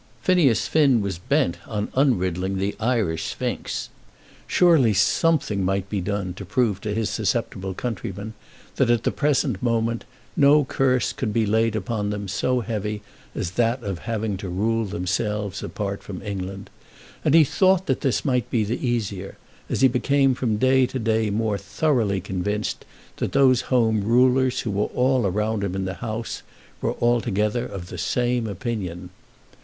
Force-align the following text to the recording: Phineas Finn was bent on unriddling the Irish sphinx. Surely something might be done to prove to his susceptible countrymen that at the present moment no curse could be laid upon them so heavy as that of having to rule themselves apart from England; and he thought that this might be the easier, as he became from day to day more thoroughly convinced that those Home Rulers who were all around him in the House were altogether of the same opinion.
Phineas 0.23 0.67
Finn 0.67 0.99
was 1.01 1.19
bent 1.19 1.57
on 1.67 1.89
unriddling 1.93 2.57
the 2.57 2.75
Irish 2.79 3.25
sphinx. 3.25 3.89
Surely 4.47 4.95
something 4.95 5.63
might 5.63 5.91
be 5.91 6.01
done 6.01 6.33
to 6.33 6.43
prove 6.43 6.81
to 6.81 6.95
his 6.95 7.07
susceptible 7.07 7.75
countrymen 7.75 8.33
that 8.77 8.89
at 8.89 9.03
the 9.03 9.11
present 9.11 9.61
moment 9.61 10.03
no 10.35 10.65
curse 10.65 11.13
could 11.13 11.31
be 11.31 11.45
laid 11.45 11.75
upon 11.75 12.09
them 12.09 12.27
so 12.27 12.61
heavy 12.61 13.03
as 13.35 13.51
that 13.51 13.83
of 13.83 13.99
having 14.09 14.37
to 14.37 14.49
rule 14.49 14.85
themselves 14.85 15.61
apart 15.61 16.01
from 16.01 16.19
England; 16.23 16.71
and 17.23 17.35
he 17.35 17.43
thought 17.43 17.85
that 17.85 18.01
this 18.01 18.25
might 18.25 18.49
be 18.49 18.63
the 18.63 18.83
easier, 18.83 19.37
as 19.69 19.81
he 19.81 19.87
became 19.87 20.33
from 20.33 20.57
day 20.57 20.87
to 20.87 20.97
day 20.97 21.29
more 21.29 21.59
thoroughly 21.59 22.19
convinced 22.19 22.85
that 23.17 23.33
those 23.33 23.69
Home 23.69 24.03
Rulers 24.03 24.61
who 24.61 24.71
were 24.71 24.89
all 24.95 25.27
around 25.27 25.63
him 25.63 25.75
in 25.75 25.85
the 25.85 25.93
House 26.01 26.41
were 26.81 26.95
altogether 26.99 27.67
of 27.67 27.89
the 27.89 27.99
same 27.99 28.47
opinion. 28.47 29.11